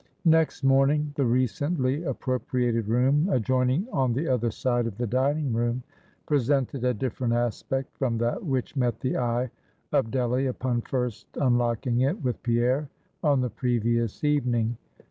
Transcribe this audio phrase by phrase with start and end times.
[0.25, 5.83] Next morning, the recently appropriated room adjoining on the other side of the dining room,
[6.25, 9.51] presented a different aspect from that which met the eye
[9.91, 12.89] of Delly upon first unlocking it with Pierre
[13.23, 14.75] on the previous evening.